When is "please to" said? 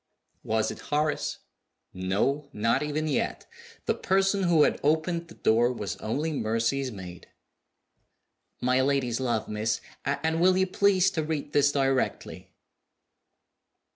10.65-11.23